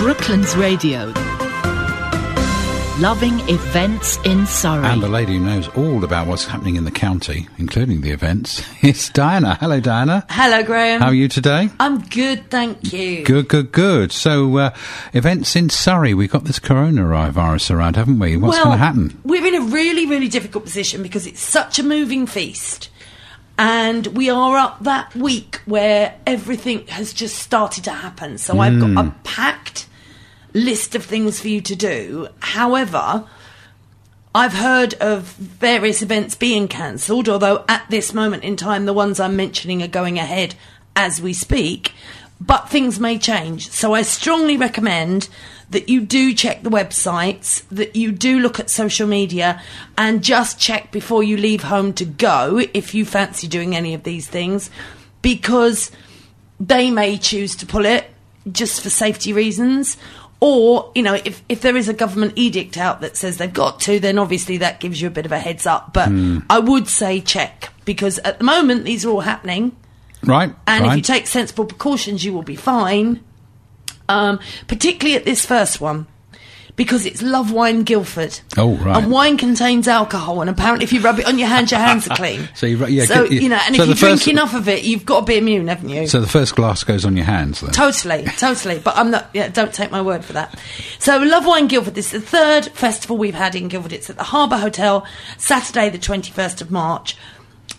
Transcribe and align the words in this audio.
Brooklands 0.00 0.56
Radio. 0.56 1.12
Loving 3.00 3.38
events 3.50 4.16
in 4.24 4.46
Surrey. 4.46 4.86
And 4.86 5.02
the 5.02 5.08
lady 5.10 5.34
who 5.36 5.40
knows 5.44 5.68
all 5.76 6.04
about 6.04 6.26
what's 6.26 6.46
happening 6.46 6.76
in 6.76 6.84
the 6.86 6.90
county, 6.90 7.48
including 7.58 8.00
the 8.00 8.10
events, 8.10 8.62
is 8.82 9.10
Diana. 9.10 9.56
Hello, 9.60 9.78
Diana. 9.78 10.24
Hello, 10.30 10.62
Graham. 10.62 11.02
How 11.02 11.08
are 11.08 11.14
you 11.14 11.28
today? 11.28 11.68
I'm 11.78 12.00
good, 12.00 12.48
thank 12.50 12.94
you. 12.94 13.24
Good, 13.26 13.48
good, 13.48 13.72
good. 13.72 14.10
So, 14.10 14.56
uh, 14.56 14.74
events 15.12 15.54
in 15.54 15.68
Surrey. 15.68 16.14
We've 16.14 16.30
got 16.30 16.44
this 16.44 16.58
coronavirus 16.58 17.70
around, 17.70 17.96
haven't 17.96 18.18
we? 18.18 18.38
What's 18.38 18.56
well, 18.56 18.64
going 18.66 18.78
to 18.78 18.84
happen? 18.84 19.20
We're 19.22 19.44
in 19.46 19.54
a 19.54 19.66
really, 19.66 20.06
really 20.06 20.28
difficult 20.28 20.64
position 20.64 21.02
because 21.02 21.26
it's 21.26 21.42
such 21.42 21.78
a 21.78 21.82
moving 21.82 22.26
feast. 22.26 22.88
And 23.58 24.06
we 24.08 24.30
are 24.30 24.56
up 24.56 24.82
that 24.84 25.14
week 25.14 25.60
where 25.66 26.14
everything 26.26 26.86
has 26.86 27.12
just 27.12 27.38
started 27.38 27.84
to 27.84 27.90
happen. 27.90 28.38
So 28.38 28.58
I've 28.58 28.80
got 28.80 28.88
Hmm. 28.88 28.96
a 28.98 29.14
packed 29.24 29.86
list 30.52 30.94
of 30.94 31.04
things 31.04 31.40
for 31.40 31.48
you 31.48 31.60
to 31.60 31.76
do. 31.76 32.28
However, 32.40 33.26
I've 34.34 34.54
heard 34.54 34.94
of 34.94 35.24
various 35.24 36.02
events 36.02 36.34
being 36.34 36.68
cancelled, 36.68 37.28
although 37.28 37.64
at 37.68 37.86
this 37.90 38.14
moment 38.14 38.44
in 38.44 38.56
time, 38.56 38.86
the 38.86 38.92
ones 38.92 39.18
I'm 39.18 39.36
mentioning 39.36 39.82
are 39.82 39.88
going 39.88 40.18
ahead 40.18 40.54
as 40.94 41.20
we 41.20 41.32
speak. 41.32 41.92
But 42.40 42.70
things 42.70 42.98
may 42.98 43.18
change. 43.18 43.70
So 43.70 43.92
I 43.92 44.02
strongly 44.02 44.56
recommend 44.56 45.28
that 45.70 45.88
you 45.88 46.00
do 46.00 46.32
check 46.34 46.62
the 46.62 46.70
websites, 46.70 47.64
that 47.68 47.94
you 47.94 48.12
do 48.12 48.38
look 48.40 48.58
at 48.58 48.70
social 48.70 49.06
media, 49.06 49.60
and 49.98 50.24
just 50.24 50.58
check 50.58 50.90
before 50.90 51.22
you 51.22 51.36
leave 51.36 51.64
home 51.64 51.92
to 51.94 52.04
go 52.04 52.60
if 52.72 52.94
you 52.94 53.04
fancy 53.04 53.46
doing 53.46 53.76
any 53.76 53.94
of 53.94 54.04
these 54.04 54.26
things, 54.26 54.70
because 55.22 55.90
they 56.58 56.90
may 56.90 57.18
choose 57.18 57.54
to 57.56 57.66
pull 57.66 57.84
it 57.84 58.10
just 58.50 58.80
for 58.80 58.90
safety 58.90 59.32
reasons. 59.32 59.96
Or, 60.40 60.90
you 60.94 61.02
know, 61.02 61.14
if, 61.14 61.42
if 61.50 61.60
there 61.60 61.76
is 61.76 61.88
a 61.88 61.92
government 61.92 62.32
edict 62.36 62.78
out 62.78 63.02
that 63.02 63.16
says 63.16 63.36
they've 63.36 63.52
got 63.52 63.78
to, 63.80 64.00
then 64.00 64.18
obviously 64.18 64.56
that 64.58 64.80
gives 64.80 65.00
you 65.00 65.08
a 65.08 65.10
bit 65.10 65.26
of 65.26 65.32
a 65.32 65.38
heads 65.38 65.66
up. 65.66 65.92
But 65.92 66.08
I 66.48 66.58
would 66.58 66.88
say 66.88 67.20
check, 67.20 67.68
because 67.84 68.18
at 68.20 68.38
the 68.38 68.44
moment 68.44 68.84
these 68.84 69.04
are 69.04 69.10
all 69.10 69.20
happening. 69.20 69.76
Right. 70.24 70.54
And 70.66 70.84
fine. 70.84 70.90
if 70.90 70.96
you 70.96 71.02
take 71.02 71.26
sensible 71.26 71.66
precautions, 71.66 72.24
you 72.24 72.32
will 72.32 72.42
be 72.42 72.56
fine. 72.56 73.22
Um, 74.08 74.40
particularly 74.66 75.16
at 75.16 75.24
this 75.24 75.44
first 75.44 75.80
one, 75.80 76.06
because 76.76 77.06
it's 77.06 77.22
Love 77.22 77.52
Wine 77.52 77.82
Guildford. 77.82 78.40
Oh, 78.56 78.76
right. 78.76 79.02
And 79.02 79.10
wine 79.10 79.36
contains 79.36 79.88
alcohol, 79.88 80.40
and 80.40 80.50
apparently, 80.50 80.84
if 80.84 80.92
you 80.92 81.00
rub 81.00 81.18
it 81.18 81.26
on 81.26 81.38
your 81.38 81.48
hands, 81.48 81.70
your 81.70 81.80
hands 81.80 82.08
are 82.08 82.16
clean. 82.16 82.48
So 82.60 82.66
you 82.66 82.84
yeah, 82.86 83.04
so 83.04 83.24
you 83.24 83.48
know, 83.48 83.60
and 83.66 83.76
so 83.76 83.82
if 83.82 83.88
you 83.88 83.94
drink 83.94 84.28
enough 84.28 84.54
of 84.54 84.68
it, 84.68 84.82
you've 84.84 85.06
got 85.06 85.20
to 85.20 85.26
be 85.26 85.38
immune, 85.38 85.68
haven't 85.68 85.88
you? 85.88 86.06
so 86.06 86.20
the 86.20 86.26
first 86.26 86.56
glass 86.56 86.84
goes 86.84 87.04
on 87.04 87.16
your 87.16 87.24
hands 87.24 87.60
then. 87.60 87.70
Totally, 87.70 88.24
totally. 88.36 88.78
But 88.78 88.96
I'm 88.96 89.10
not. 89.10 89.30
Yeah, 89.32 89.48
don't 89.48 89.72
take 89.72 89.90
my 89.90 90.02
word 90.02 90.24
for 90.24 90.34
that. 90.34 90.58
So, 90.98 91.18
Love 91.18 91.46
Wine 91.46 91.68
Guildford. 91.68 91.94
This 91.94 92.12
is 92.12 92.22
the 92.22 92.28
third 92.28 92.66
festival 92.66 93.16
we've 93.16 93.34
had 93.34 93.54
in 93.54 93.68
Guildford. 93.68 93.92
It's 93.92 94.10
at 94.10 94.16
the 94.16 94.24
Harbour 94.24 94.58
Hotel, 94.58 95.06
Saturday, 95.38 95.88
the 95.90 95.98
21st 95.98 96.60
of 96.60 96.70
March. 96.70 97.16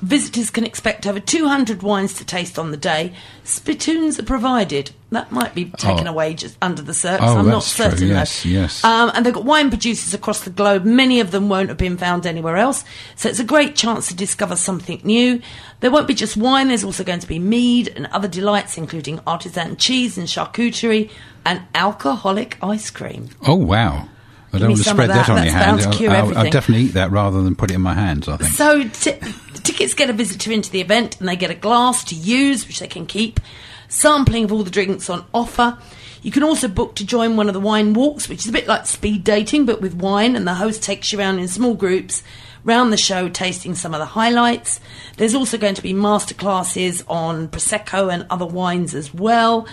Visitors 0.02 0.50
can 0.50 0.64
expect 0.64 1.06
over 1.06 1.20
200 1.20 1.84
wines 1.84 2.14
to 2.16 2.26
taste 2.26 2.58
on 2.58 2.72
the 2.72 2.78
day. 2.78 3.14
Spittoons 3.44 4.18
are 4.20 4.24
provided. 4.24 4.90
That 5.12 5.32
might 5.32 5.54
be 5.54 5.66
taken 5.66 6.08
Oh. 6.08 6.12
away 6.12 6.34
just 6.34 6.58
under 6.62 6.82
the 6.82 6.94
search. 6.94 7.20
Oh, 7.22 7.38
I'm 7.38 7.46
not 7.46 7.56
that's 7.64 7.76
true. 7.76 7.86
certain. 7.86 8.08
though. 8.08 8.14
Yes, 8.16 8.46
yes. 8.46 8.84
Um, 8.84 9.12
and 9.14 9.24
they've 9.26 9.34
got 9.34 9.44
wine 9.46 9.70
producers 9.70 10.14
across 10.16 10.40
the 10.42 10.50
globe. 10.50 10.86
Many 10.86 11.20
of 11.20 11.30
them 11.32 11.50
won't 11.50 11.70
have 11.70 11.78
been 11.78 11.98
found 11.98 12.26
anywhere 12.26 12.58
else. 12.58 12.84
So 13.16 13.30
it's 13.30 13.40
a 13.40 13.44
great 13.44 13.76
chance 13.76 14.08
to 14.08 14.16
discover 14.16 14.56
something 14.56 15.02
new. 15.04 15.40
There 15.82 15.92
won't 15.92 16.08
be 16.08 16.14
just 16.16 16.36
wine, 16.38 16.70
there's 16.70 16.84
also 16.84 17.04
going 17.04 17.20
to 17.20 17.28
be 17.28 17.38
mead 17.40 17.94
and 17.96 18.08
other 18.08 18.28
delights, 18.28 18.78
including 18.78 19.20
artisan 19.28 19.78
cheese 19.78 20.18
and 20.18 20.28
charcuterie 20.28 21.12
and 21.46 21.62
alcoholic 21.76 22.58
ice 22.64 22.90
cream. 22.90 23.30
Oh, 23.46 23.56
wow. 23.56 24.08
I 24.54 24.58
don't 24.58 24.70
want 24.72 24.84
to 24.84 24.90
spread 24.90 25.10
that, 25.10 25.28
that. 25.28 25.30
on 25.30 25.44
your 25.44 25.54
hand. 25.54 25.80
bound 25.80 25.92
to 25.94 25.98
cure 25.98 26.12
I'll, 26.12 26.30
I'll, 26.30 26.38
I'll 26.40 26.50
definitely 26.52 26.86
eat 26.88 26.94
that 26.94 27.10
rather 27.12 27.42
than 27.42 27.56
put 27.56 27.72
it 27.72 27.76
in 27.76 27.82
my 27.82 27.94
hands, 27.94 28.28
I 28.28 28.36
think. 28.38 28.52
So 28.54 28.84
t- 28.90 29.18
tickets 29.62 29.94
get 29.94 30.10
a 30.10 30.14
visitor 30.14 30.52
into 30.52 30.72
the 30.72 30.82
event 30.82 31.20
and 31.20 31.28
they 31.28 31.36
get 31.36 31.52
a 31.52 31.56
glass 31.56 32.04
to 32.06 32.16
use, 32.16 32.68
which 32.68 32.80
they 32.80 32.88
can 32.88 33.06
keep. 33.06 33.40
Sampling 33.88 34.46
of 34.46 34.52
all 34.52 34.64
the 34.64 34.72
drinks 34.72 35.10
on 35.10 35.26
offer. 35.34 35.78
You 36.22 36.32
can 36.32 36.44
also 36.44 36.68
book 36.68 36.96
to 36.96 37.06
join 37.06 37.36
one 37.36 37.48
of 37.48 37.54
the 37.54 37.60
wine 37.60 37.94
walks, 37.94 38.30
which 38.30 38.42
is 38.42 38.50
a 38.50 38.54
bit 38.54 38.68
like 38.68 38.86
speed 38.86 39.24
dating, 39.24 39.66
but 39.66 39.82
with 39.82 39.96
wine, 39.96 40.36
and 40.36 40.48
the 40.48 40.54
host 40.54 40.84
takes 40.84 41.12
you 41.12 41.20
around 41.20 41.40
in 41.40 41.48
small 41.48 41.74
groups 41.74 42.24
round 42.64 42.94
the 42.94 42.98
show, 42.98 43.28
tasting 43.28 43.76
some 43.76 43.94
of 43.94 44.00
the 44.00 44.06
highlights. 44.06 44.80
There's 45.18 45.36
also 45.36 45.58
going 45.58 45.76
to 45.76 45.82
be 45.82 45.94
masterclasses 45.94 47.04
on 47.08 47.48
Prosecco 47.48 48.14
and 48.14 48.28
other 48.30 48.46
wines 48.46 48.94
as 48.94 49.14
well. 49.14 49.68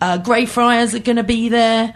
Uh, 0.00 0.18
Greyfriars 0.18 0.94
are 0.94 0.98
going 0.98 1.16
to 1.16 1.24
be 1.24 1.48
there. 1.48 1.94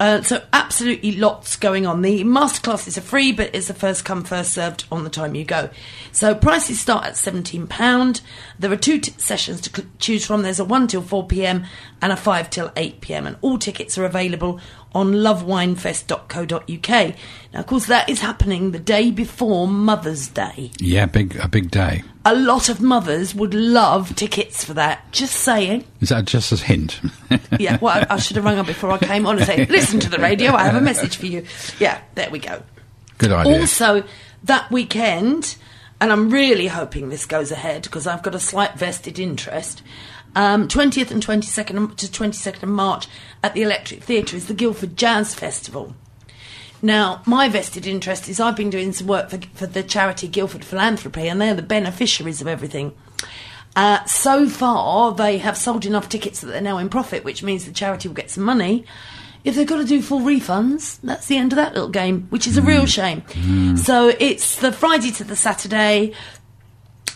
Uh, 0.00 0.22
so 0.22 0.42
absolutely 0.54 1.12
lots 1.12 1.56
going 1.56 1.86
on. 1.86 2.00
The 2.00 2.24
masterclasses 2.24 2.96
are 2.96 3.02
free, 3.02 3.32
but 3.32 3.54
it's 3.54 3.68
a 3.68 3.74
first 3.74 4.02
come 4.02 4.24
first 4.24 4.52
served 4.54 4.84
on 4.90 5.04
the 5.04 5.10
time 5.10 5.34
you 5.34 5.44
go. 5.44 5.68
So 6.10 6.34
prices 6.34 6.80
start 6.80 7.04
at 7.04 7.18
seventeen 7.18 7.66
pound. 7.66 8.22
There 8.58 8.72
are 8.72 8.76
two 8.76 8.98
t- 8.98 9.12
sessions 9.18 9.60
to 9.60 9.70
cl- 9.70 9.88
choose 9.98 10.24
from. 10.24 10.40
There's 10.40 10.58
a 10.58 10.64
one 10.64 10.86
till 10.86 11.02
four 11.02 11.26
pm 11.26 11.66
and 12.00 12.12
a 12.12 12.16
five 12.16 12.48
till 12.48 12.72
eight 12.76 13.02
pm, 13.02 13.26
and 13.26 13.36
all 13.42 13.58
tickets 13.58 13.98
are 13.98 14.06
available 14.06 14.58
on 14.94 15.12
lovewinefest.co.uk. 15.12 17.14
Now, 17.52 17.60
of 17.60 17.66
course, 17.66 17.86
that 17.86 18.08
is 18.08 18.20
happening 18.20 18.72
the 18.72 18.78
day 18.78 19.10
before 19.10 19.68
Mother's 19.68 20.28
Day. 20.28 20.70
Yeah, 20.78 21.06
big 21.06 21.36
a 21.36 21.48
big 21.48 21.70
day. 21.70 22.02
A 22.24 22.34
lot 22.34 22.68
of 22.68 22.80
mothers 22.80 23.34
would 23.34 23.54
love 23.54 24.14
tickets 24.14 24.64
for 24.64 24.74
that. 24.74 25.10
Just 25.12 25.36
saying. 25.36 25.84
Is 26.00 26.10
that 26.10 26.26
just 26.26 26.52
a 26.52 26.56
hint? 26.56 27.00
Yeah, 27.58 27.78
well, 27.80 28.04
I, 28.08 28.14
I 28.14 28.18
should 28.18 28.36
have 28.36 28.44
rung 28.44 28.58
up 28.58 28.66
before 28.66 28.90
I 28.90 28.98
came 28.98 29.26
on 29.26 29.36
and 29.36 29.46
said, 29.46 29.70
listen 29.70 30.00
to 30.00 30.08
the 30.08 30.18
radio, 30.18 30.52
I 30.52 30.64
have 30.64 30.76
a 30.76 30.80
message 30.80 31.16
for 31.16 31.26
you. 31.26 31.44
Yeah, 31.78 32.00
there 32.14 32.30
we 32.30 32.38
go. 32.38 32.62
Good 33.18 33.32
idea. 33.32 33.60
Also, 33.60 34.04
that 34.44 34.70
weekend, 34.70 35.56
and 36.00 36.10
I'm 36.10 36.30
really 36.30 36.68
hoping 36.68 37.08
this 37.08 37.26
goes 37.26 37.52
ahead 37.52 37.82
because 37.82 38.06
I've 38.06 38.22
got 38.22 38.34
a 38.34 38.40
slight 38.40 38.74
vested 38.74 39.18
interest. 39.18 39.82
Um, 40.36 40.68
20th 40.68 41.10
and 41.10 41.24
22nd 41.24 41.96
to 41.96 42.06
22nd 42.06 42.62
of 42.62 42.68
March 42.68 43.08
at 43.42 43.54
the 43.54 43.62
Electric 43.62 44.02
Theatre 44.02 44.36
is 44.36 44.46
the 44.46 44.54
Guildford 44.54 44.96
Jazz 44.96 45.34
Festival. 45.34 45.94
Now, 46.82 47.22
my 47.26 47.48
vested 47.48 47.86
interest 47.86 48.28
is 48.28 48.40
I've 48.40 48.56
been 48.56 48.70
doing 48.70 48.92
some 48.92 49.06
work 49.06 49.28
for, 49.28 49.38
for 49.54 49.66
the 49.66 49.82
charity 49.82 50.28
Guildford 50.28 50.64
Philanthropy, 50.64 51.28
and 51.28 51.40
they're 51.40 51.54
the 51.54 51.62
beneficiaries 51.62 52.40
of 52.40 52.46
everything. 52.46 52.94
Uh, 53.76 54.04
so 54.04 54.48
far, 54.48 55.12
they 55.12 55.38
have 55.38 55.56
sold 55.56 55.84
enough 55.84 56.08
tickets 56.08 56.40
that 56.40 56.48
they're 56.48 56.60
now 56.60 56.78
in 56.78 56.88
profit, 56.88 57.24
which 57.24 57.42
means 57.42 57.64
the 57.64 57.72
charity 57.72 58.08
will 58.08 58.14
get 58.14 58.30
some 58.30 58.44
money. 58.44 58.84
If 59.44 59.54
they've 59.54 59.66
got 59.66 59.78
to 59.78 59.84
do 59.84 60.02
full 60.02 60.20
refunds, 60.20 60.98
that's 61.02 61.26
the 61.26 61.36
end 61.36 61.52
of 61.52 61.56
that 61.56 61.72
little 61.72 61.88
game, 61.88 62.26
which 62.30 62.46
is 62.46 62.58
a 62.58 62.62
real 62.62 62.84
shame. 62.84 63.22
So 63.76 64.12
it's 64.18 64.56
the 64.56 64.70
Friday 64.70 65.10
to 65.12 65.24
the 65.24 65.36
Saturday. 65.36 66.12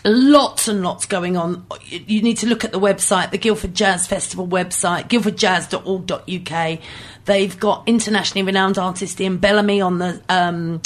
Lots 0.06 0.68
and 0.68 0.82
lots 0.82 1.06
going 1.06 1.36
on. 1.36 1.66
You 1.88 2.20
need 2.20 2.36
to 2.38 2.46
look 2.46 2.62
at 2.62 2.72
the 2.72 2.80
website, 2.80 3.30
the 3.30 3.38
Guildford 3.38 3.74
Jazz 3.74 4.06
Festival 4.06 4.46
website, 4.46 5.08
guildfordjazz.org.uk. 5.08 6.78
They've 7.24 7.58
got 7.58 7.88
internationally 7.88 8.44
renowned 8.44 8.76
artist 8.76 9.18
Iain 9.18 9.38
Ballamy 9.38 9.84
on 9.84 9.98
the 9.98 10.20
um, 10.28 10.82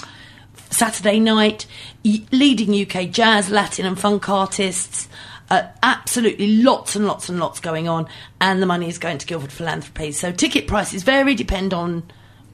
Saturday 0.70 1.18
night, 1.18 1.66
leading 2.04 2.80
UK 2.80 3.10
jazz, 3.10 3.50
Latin, 3.50 3.86
and 3.86 3.98
funk 3.98 4.28
artists. 4.28 5.08
Uh, 5.50 5.66
absolutely 5.82 6.58
lots 6.62 6.94
and 6.94 7.06
lots 7.06 7.28
and 7.28 7.40
lots 7.40 7.58
going 7.58 7.88
on, 7.88 8.06
and 8.40 8.62
the 8.62 8.66
money 8.66 8.88
is 8.88 8.98
going 8.98 9.18
to 9.18 9.26
Guildford 9.26 9.50
Philanthropy. 9.50 10.12
So 10.12 10.30
ticket 10.30 10.68
prices 10.68 11.02
vary, 11.02 11.34
depend 11.34 11.74
on 11.74 12.04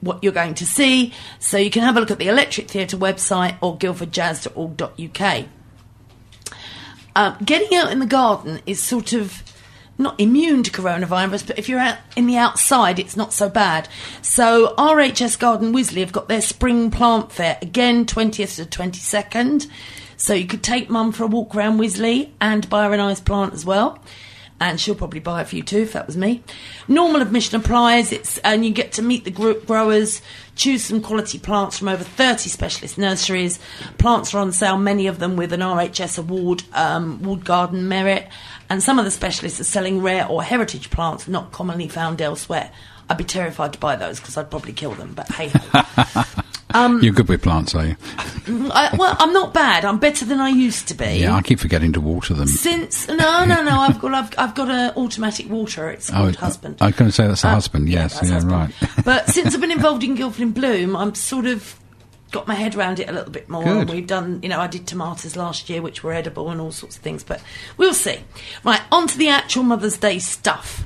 what 0.01 0.23
you're 0.23 0.33
going 0.33 0.55
to 0.55 0.65
see. 0.65 1.13
So 1.39 1.57
you 1.57 1.69
can 1.69 1.83
have 1.83 1.95
a 1.95 1.99
look 1.99 2.09
at 2.09 2.19
the 2.19 2.27
Electric 2.27 2.69
Theatre 2.69 2.97
website 2.97 3.57
or 3.61 3.77
guildfordjazz.org.uk. 3.77 5.45
Um, 7.15 7.37
getting 7.43 7.77
out 7.77 7.91
in 7.91 7.99
the 7.99 8.05
garden 8.05 8.59
is 8.65 8.83
sort 8.83 9.13
of 9.13 9.41
not 9.97 10.19
immune 10.19 10.63
to 10.63 10.71
coronavirus, 10.71 11.47
but 11.47 11.57
if 11.57 11.69
you're 11.69 11.79
out 11.79 11.97
in 12.15 12.27
the 12.27 12.37
outside, 12.37 12.99
it's 12.99 13.15
not 13.15 13.31
so 13.31 13.49
bad. 13.49 13.87
So 14.21 14.75
RHS 14.77 15.39
Garden 15.39 15.73
Wisley 15.73 16.01
have 16.01 16.11
got 16.11 16.27
their 16.27 16.41
spring 16.41 16.91
plant 16.91 17.31
fair 17.31 17.57
again, 17.61 18.05
20th 18.05 18.57
to 18.57 18.65
22nd. 18.65 19.67
So 20.17 20.33
you 20.33 20.45
could 20.47 20.63
take 20.63 20.89
mum 20.89 21.11
for 21.11 21.23
a 21.23 21.27
walk 21.27 21.55
around 21.55 21.77
Wisley 21.77 22.31
and 22.41 22.69
buy 22.69 22.85
her 22.85 22.93
a 22.93 22.97
nice 22.97 23.21
plant 23.21 23.53
as 23.53 23.65
well. 23.65 23.99
And 24.59 24.79
she'll 24.79 24.95
probably 24.95 25.19
buy 25.19 25.41
a 25.41 25.45
few 25.45 25.63
too 25.63 25.79
if 25.79 25.93
that 25.93 26.07
was 26.07 26.15
me. 26.15 26.41
Normal 26.87 27.21
admission 27.21 27.59
applies. 27.59 28.13
It's 28.13 28.37
and 28.37 28.65
you 28.65 28.71
get 28.71 28.93
to 28.93 29.01
meet 29.01 29.25
the 29.25 29.31
gro- 29.31 29.59
growers, 29.59 30.21
choose 30.55 30.85
some 30.85 31.01
quality 31.01 31.39
plants 31.39 31.77
from 31.77 31.89
over 31.89 32.03
30 32.03 32.49
specialist 32.49 32.97
nurseries. 32.97 33.59
Plants 33.97 34.33
are 34.33 34.39
on 34.39 34.53
sale, 34.53 34.77
many 34.77 35.07
of 35.07 35.19
them 35.19 35.35
with 35.35 35.51
an 35.51 35.59
RHS 35.59 36.17
award, 36.17 36.63
um, 36.71 37.21
Wood 37.21 37.43
Garden 37.43 37.89
Merit, 37.89 38.29
and 38.69 38.81
some 38.81 38.97
of 38.97 39.03
the 39.03 39.11
specialists 39.11 39.59
are 39.59 39.65
selling 39.65 40.01
rare 40.01 40.25
or 40.25 40.41
heritage 40.41 40.89
plants 40.89 41.27
not 41.27 41.51
commonly 41.51 41.89
found 41.89 42.21
elsewhere. 42.21 42.71
I'd 43.09 43.17
be 43.17 43.23
terrified 43.25 43.73
to 43.73 43.79
buy 43.79 43.97
those 43.97 44.19
because 44.19 44.37
I'd 44.37 44.49
probably 44.49 44.73
kill 44.73 44.93
them, 44.93 45.13
but 45.13 45.29
hey. 45.33 45.51
Um, 46.75 47.01
You're 47.01 47.13
good 47.13 47.29
with 47.29 47.41
plants, 47.41 47.73
are 47.73 47.85
you? 47.85 47.95
I, 48.47 48.95
well, 48.97 49.15
I'm 49.19 49.31
not 49.33 49.53
bad. 49.53 49.85
I'm 49.85 49.97
better 49.97 50.25
than 50.25 50.39
I 50.39 50.49
used 50.49 50.87
to 50.89 50.93
be. 50.93 51.19
Yeah, 51.19 51.35
I 51.35 51.41
keep 51.41 51.59
forgetting 51.59 51.93
to 51.93 52.01
water 52.01 52.33
them. 52.33 52.47
Since 52.47 53.07
no, 53.07 53.45
no, 53.45 53.63
no, 53.63 53.79
I've 53.79 53.99
got 53.99 54.13
I've, 54.13 54.33
I've 54.37 54.55
got 54.55 54.69
an 54.69 54.93
automatic 54.97 55.49
water. 55.49 55.89
It's 55.89 56.09
called 56.09 56.35
Oh, 56.35 56.39
husband. 56.39 56.77
I 56.81 56.87
was 56.87 56.95
going 56.95 57.09
to 57.09 57.15
say 57.15 57.27
that's 57.27 57.43
a 57.43 57.47
Uh, 57.47 57.51
husband. 57.53 57.89
Yes, 57.89 58.15
that's 58.15 58.27
yeah, 58.27 58.33
husband. 58.35 58.51
right. 58.53 59.05
but 59.05 59.27
since 59.29 59.55
I've 59.55 59.61
been 59.61 59.71
involved 59.71 60.03
in 60.03 60.15
Guildford 60.15 60.41
in 60.41 60.51
Bloom, 60.51 60.95
I'm 60.95 61.15
sort 61.15 61.45
of 61.45 61.79
got 62.31 62.47
my 62.47 62.55
head 62.55 62.75
around 62.75 62.99
it 62.99 63.09
a 63.09 63.13
little 63.13 63.31
bit 63.31 63.47
more. 63.47 63.63
Good. 63.63 63.77
And 63.77 63.89
we've 63.89 64.07
done, 64.07 64.41
you 64.43 64.49
know, 64.49 64.59
I 64.59 64.67
did 64.67 64.85
tomatoes 64.85 65.35
last 65.37 65.69
year, 65.69 65.81
which 65.81 66.03
were 66.03 66.11
edible 66.11 66.49
and 66.49 66.59
all 66.59 66.71
sorts 66.73 66.97
of 66.97 67.01
things. 67.01 67.23
But 67.23 67.41
we'll 67.77 67.93
see. 67.93 68.19
Right, 68.65 68.81
on 68.91 69.07
to 69.07 69.17
the 69.17 69.29
actual 69.29 69.63
Mother's 69.63 69.97
Day 69.97 70.19
stuff. 70.19 70.85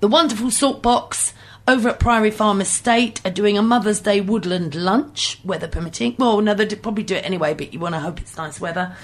The 0.00 0.08
wonderful 0.08 0.50
salt 0.50 0.82
box 0.82 1.32
over 1.68 1.88
at 1.88 1.98
Priory 1.98 2.30
Farm 2.30 2.60
Estate 2.60 3.20
are 3.24 3.30
doing 3.30 3.58
a 3.58 3.62
Mother's 3.62 4.00
Day 4.00 4.20
woodland 4.20 4.74
lunch, 4.74 5.40
weather 5.44 5.66
permitting. 5.66 6.14
Well, 6.16 6.40
no, 6.40 6.54
they'd 6.54 6.82
probably 6.82 7.02
do 7.02 7.16
it 7.16 7.24
anyway, 7.24 7.54
but 7.54 7.72
you 7.72 7.80
want 7.80 7.94
to 7.96 8.00
hope 8.00 8.20
it's 8.20 8.36
nice 8.36 8.60
weather. 8.60 8.94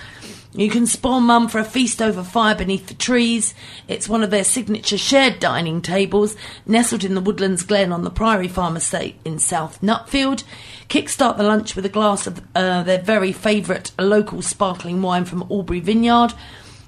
You 0.53 0.70
can 0.70 0.87
spoil 0.87 1.20
mum 1.20 1.49
for 1.49 1.59
a 1.59 1.64
feast 1.64 2.00
over 2.00 2.23
fire 2.23 2.55
beneath 2.55 2.87
the 2.87 2.94
trees. 2.94 3.55
It's 3.88 4.09
one 4.09 4.23
of 4.23 4.31
their 4.31 4.44
signature 4.44 4.99
shared 4.99 5.41
dining 5.41 5.82
tables, 5.82 6.37
nestled 6.64 7.05
in 7.05 7.14
the 7.14 7.20
Woodlands 7.20 7.64
Glen 7.64 7.91
on 7.91 8.05
the 8.05 8.11
Priory 8.11 8.49
Farm 8.49 8.76
Estate 8.76 9.17
in 9.25 9.38
South 9.38 9.81
Nutfield. 9.81 10.44
Kickstart 10.88 11.38
the 11.38 11.43
lunch 11.43 11.75
with 11.75 11.87
a 11.87 11.88
glass 11.88 12.26
of 12.26 12.43
uh, 12.55 12.82
their 12.85 13.00
very 13.00 13.32
favourite 13.32 13.91
local 13.99 14.41
sparkling 14.41 15.03
wine 15.03 15.25
from 15.25 15.43
Albury 15.50 15.81
Vineyard 15.81 16.35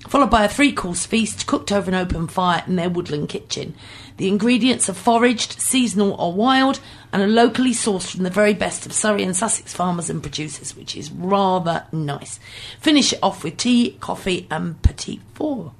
followed 0.09 0.31
by 0.31 0.45
a 0.45 0.49
three 0.49 0.73
course 0.73 1.07
feast 1.07 1.47
cooked 1.47 1.73
over 1.73 1.91
an 1.91 1.95
open 1.95 2.29
fire 2.29 2.63
in 2.67 2.77
their 2.77 2.91
woodland 2.91 3.29
kitchen. 3.29 3.75
The 4.17 4.29
ingredients 4.29 4.89
are 4.89 4.95
foraged, 4.95 5.61
seasonal 5.61 6.13
or 6.13 6.33
wild, 6.33 6.79
and 7.13 7.23
are 7.23 7.27
locally 7.27 7.73
sourced 7.73 8.15
from 8.15 8.23
the 8.23 8.31
very 8.31 8.55
best 8.55 8.87
of 8.87 8.93
Surrey 8.93 9.25
and 9.25 9.37
Sussex 9.37 9.75
farmers 9.75 10.09
and 10.09 10.23
producers, 10.23 10.77
which 10.77 10.97
is 10.97 11.11
rather 11.11 11.87
nice. 11.91 12.39
Finish 12.79 13.13
it 13.13 13.19
off 13.23 13.43
with 13.43 13.57
tea, 13.57 13.97
coffee, 14.01 14.47
and 14.51 14.81
petit 14.83 15.21
four. 15.35 15.73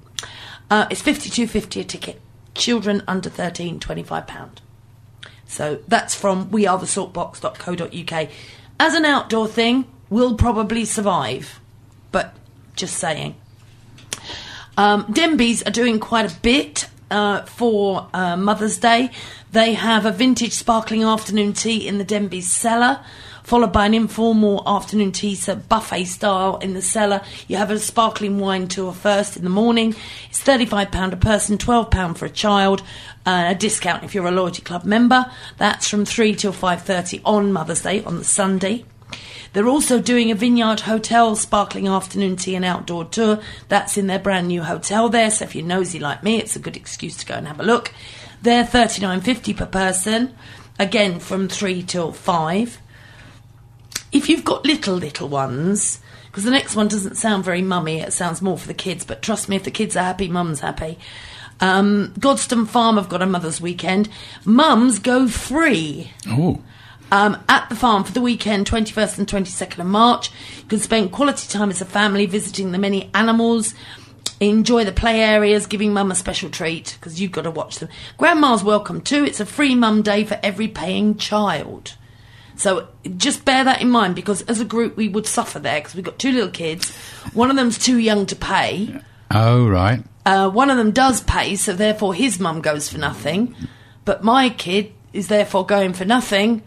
Uh, 0.69 0.87
it's 0.89 1.01
fifty 1.01 1.29
two 1.29 1.47
fifty 1.47 1.79
a 1.79 1.83
ticket. 1.83 2.21
Children 2.55 3.03
under 3.07 3.29
thirteen, 3.29 3.79
twenty 3.79 4.03
five 4.03 4.27
pound. 4.27 4.61
So 5.45 5.79
that's 5.87 6.15
from 6.15 6.49
wearethesaltbox.co.uk. 6.49 8.29
As 8.79 8.93
an 8.93 9.05
outdoor 9.05 9.47
thing, 9.47 9.85
we'll 10.09 10.35
probably 10.35 10.83
survive, 10.83 11.61
but 12.11 12.35
just 12.75 12.97
saying. 12.97 13.35
Um, 14.77 15.05
Denbies 15.05 15.65
are 15.67 15.71
doing 15.71 15.99
quite 15.99 16.31
a 16.31 16.35
bit 16.41 16.89
uh, 17.09 17.43
for 17.43 18.07
uh, 18.13 18.35
Mother's 18.35 18.77
Day. 18.77 19.11
They 19.51 19.73
have 19.73 20.05
a 20.05 20.11
vintage 20.11 20.53
sparkling 20.53 21.03
afternoon 21.03 21.53
tea 21.53 21.87
in 21.87 21.97
the 21.97 22.05
Denbies 22.05 22.43
cellar, 22.43 22.99
followed 23.43 23.71
by 23.71 23.85
an 23.85 23.93
informal 23.93 24.63
afternoon 24.67 25.11
tea 25.11 25.35
so 25.35 25.55
buffet 25.55 26.05
style 26.05 26.57
in 26.57 26.73
the 26.73 26.81
cellar. 26.81 27.21
You 27.47 27.55
have 27.57 27.71
a 27.71 27.79
sparkling 27.79 28.39
wine 28.39 28.67
tour 28.67 28.91
first 28.91 29.37
in 29.37 29.43
the 29.43 29.49
morning. 29.49 29.95
It's 30.29 30.43
£35 30.43 31.13
a 31.13 31.17
person, 31.17 31.57
£12 31.57 32.17
for 32.17 32.25
a 32.25 32.29
child, 32.29 32.81
uh, 33.25 33.45
a 33.49 33.55
discount 33.55 34.03
if 34.03 34.13
you're 34.13 34.27
a 34.27 34.31
Loyalty 34.31 34.61
Club 34.61 34.83
member. 34.83 35.31
That's 35.57 35.87
from 35.87 36.05
3 36.05 36.35
till 36.35 36.53
5.30 36.53 37.21
on 37.23 37.53
Mother's 37.53 37.83
Day, 37.83 38.03
on 38.03 38.17
the 38.17 38.25
Sunday. 38.25 38.83
They're 39.55 39.69
also 39.69 40.01
doing 40.01 40.31
a 40.31 40.35
Vineyard 40.35 40.81
Hotel 40.81 41.33
sparkling 41.37 41.87
afternoon 41.87 42.35
tea 42.35 42.55
and 42.55 42.65
outdoor 42.65 43.05
tour. 43.05 43.39
That's 43.69 43.97
in 43.97 44.07
their 44.07 44.19
brand 44.19 44.49
new 44.49 44.61
hotel 44.61 45.07
there. 45.07 45.31
So 45.31 45.45
if 45.45 45.55
you're 45.55 45.65
nosy 45.65 45.97
like 45.97 46.23
me, 46.23 46.39
it's 46.39 46.57
a 46.57 46.59
good 46.59 46.75
excuse 46.75 47.15
to 47.15 47.25
go 47.25 47.35
and 47.35 47.47
have 47.47 47.61
a 47.61 47.63
look. 47.63 47.93
They're 48.41 48.65
thirty 48.65 49.01
nine 49.01 49.21
fifty 49.21 49.53
per 49.53 49.65
person, 49.65 50.35
again 50.77 51.19
from 51.21 51.47
three 51.47 51.83
till 51.83 52.11
five. 52.11 52.79
If 54.11 54.27
you've 54.27 54.43
got 54.43 54.65
little 54.65 54.95
little 54.95 55.29
ones, 55.29 56.01
because 56.25 56.43
the 56.43 56.51
next 56.51 56.75
one 56.75 56.89
doesn't 56.89 57.15
sound 57.15 57.45
very 57.45 57.61
mummy, 57.61 58.01
it 58.01 58.11
sounds 58.11 58.41
more 58.41 58.57
for 58.57 58.67
the 58.67 58.73
kids. 58.73 59.05
But 59.05 59.21
trust 59.21 59.47
me, 59.47 59.55
if 59.55 59.63
the 59.63 59.71
kids 59.71 59.95
are 59.95 60.03
happy, 60.03 60.27
mum's 60.27 60.59
happy. 60.59 60.99
Um, 61.61 62.13
Godstone 62.19 62.67
Farm 62.67 62.97
have 62.97 63.07
got 63.07 63.21
a 63.21 63.25
Mother's 63.25 63.61
Weekend. 63.61 64.09
Mums 64.43 64.99
go 64.99 65.29
free 65.29 66.11
Oh, 66.27 66.61
um, 67.11 67.37
at 67.47 67.69
the 67.69 67.75
farm 67.75 68.03
for 68.03 68.11
the 68.11 68.21
weekend, 68.21 68.65
21st 68.67 69.19
and 69.19 69.27
22nd 69.27 69.79
of 69.79 69.85
March. 69.85 70.31
You 70.59 70.65
can 70.65 70.79
spend 70.79 71.11
quality 71.11 71.47
time 71.47 71.69
as 71.69 71.81
a 71.81 71.85
family 71.85 72.25
visiting 72.25 72.71
the 72.71 72.77
many 72.77 73.09
animals, 73.13 73.73
enjoy 74.39 74.83
the 74.85 74.91
play 74.91 75.21
areas, 75.21 75.67
giving 75.67 75.93
mum 75.93 76.11
a 76.11 76.15
special 76.15 76.49
treat 76.49 76.97
because 76.99 77.21
you've 77.21 77.31
got 77.31 77.43
to 77.43 77.51
watch 77.51 77.79
them. 77.79 77.89
Grandma's 78.17 78.63
welcome 78.63 79.01
too. 79.01 79.23
It's 79.23 79.39
a 79.39 79.45
free 79.45 79.75
mum 79.75 80.01
day 80.01 80.23
for 80.23 80.39
every 80.43 80.67
paying 80.67 81.17
child. 81.17 81.95
So 82.57 82.87
just 83.17 83.43
bear 83.43 83.63
that 83.63 83.81
in 83.81 83.89
mind 83.89 84.15
because 84.15 84.41
as 84.43 84.59
a 84.59 84.65
group 84.65 84.95
we 84.95 85.09
would 85.09 85.27
suffer 85.27 85.59
there 85.59 85.79
because 85.79 85.95
we've 85.95 86.05
got 86.05 86.19
two 86.19 86.31
little 86.31 86.49
kids. 86.49 86.95
One 87.33 87.49
of 87.49 87.55
them's 87.55 87.77
too 87.77 87.97
young 87.97 88.25
to 88.27 88.35
pay. 88.35 89.01
oh, 89.31 89.67
right. 89.67 90.03
Uh, 90.25 90.49
one 90.49 90.71
of 90.71 90.77
them 90.77 90.91
does 90.91 91.21
pay, 91.21 91.55
so 91.55 91.73
therefore 91.73 92.13
his 92.13 92.39
mum 92.39 92.61
goes 92.61 92.89
for 92.89 92.97
nothing. 92.97 93.55
But 94.05 94.23
my 94.23 94.49
kid 94.49 94.93
is 95.13 95.27
therefore 95.27 95.65
going 95.65 95.93
for 95.93 96.05
nothing, 96.05 96.63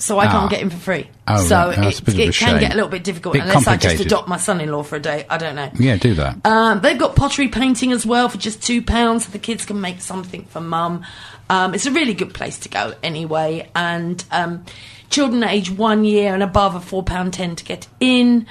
so 0.00 0.18
I 0.18 0.26
Ah. 0.26 0.30
can't 0.32 0.50
get 0.50 0.60
him 0.60 0.70
for 0.70 0.76
free. 0.78 1.06
Oh, 1.28 1.36
so 1.44 1.56
right. 1.68 1.78
It, 1.78 2.00
a 2.00 2.02
bit 2.04 2.14
of 2.14 2.20
it 2.20 2.34
can 2.34 2.58
get 2.58 2.72
a 2.72 2.74
little 2.74 2.88
bit 2.88 3.04
difficult 3.04 3.34
Bit 3.34 3.42
unless 3.42 3.66
I 3.68 3.76
just 3.76 4.00
adopt 4.00 4.26
my 4.28 4.36
son-in-law 4.38 4.82
for 4.82 4.96
a 4.96 5.00
day. 5.00 5.26
I 5.30 5.36
don't 5.36 5.54
know. 5.54 5.70
Yeah, 5.78 5.96
do 5.96 6.14
that. 6.14 6.44
Um, 6.44 6.80
they've 6.80 6.98
got 6.98 7.14
pottery 7.16 7.48
painting 7.48 7.92
as 7.92 8.04
well 8.06 8.28
for 8.28 8.38
just 8.38 8.62
two 8.62 8.82
pounds, 8.82 9.26
so 9.26 9.30
the 9.32 9.38
kids 9.38 9.64
can 9.66 9.80
make 9.80 10.00
something 10.00 10.44
for 10.46 10.60
mum. 10.60 11.04
Um, 11.48 11.74
it's 11.74 11.86
a 11.86 11.92
really 11.92 12.14
good 12.14 12.32
place 12.34 12.58
to 12.60 12.68
go 12.68 12.94
anyway, 13.02 13.68
and 13.76 14.24
um, 14.30 14.64
children 15.10 15.44
age 15.44 15.70
one 15.70 16.04
year 16.04 16.32
and 16.34 16.42
above 16.42 16.74
are 16.74 16.80
four 16.80 17.02
pound 17.02 17.34
ten 17.34 17.54
to 17.56 17.64
get 17.64 17.86
in. 18.00 18.46